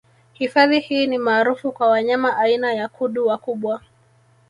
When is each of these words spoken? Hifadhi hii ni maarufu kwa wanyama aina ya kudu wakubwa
Hifadhi 0.33 0.79
hii 0.79 1.07
ni 1.07 1.17
maarufu 1.17 1.71
kwa 1.71 1.87
wanyama 1.87 2.37
aina 2.37 2.73
ya 2.73 2.87
kudu 2.87 3.27
wakubwa 3.27 3.81